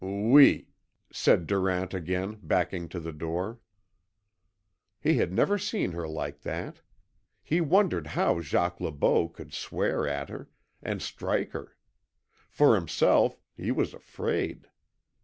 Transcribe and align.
"OUI," 0.03 0.67
said 1.11 1.45
Durant 1.45 1.93
again, 1.93 2.39
backing 2.41 2.89
to 2.89 2.99
the 2.99 3.13
door. 3.13 3.59
He 4.99 5.17
had 5.17 5.31
never 5.31 5.59
seen 5.59 5.91
her 5.91 6.07
like 6.07 6.41
that. 6.41 6.81
He 7.43 7.61
wondered 7.61 8.07
how 8.17 8.41
Jacques 8.41 8.81
Le 8.81 8.91
Beau 8.91 9.29
could 9.29 9.53
swear 9.53 10.07
at 10.07 10.29
her, 10.29 10.49
and 10.81 11.03
strike 11.03 11.51
her. 11.51 11.75
For 12.49 12.73
himself, 12.73 13.39
he 13.55 13.69
was 13.69 13.93
afraid. 13.93 14.69